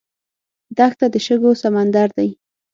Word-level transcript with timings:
دښته 0.77 1.05
د 1.13 1.15
شګو 1.25 1.51
سمندر 1.61 2.07
دی. 2.17 2.29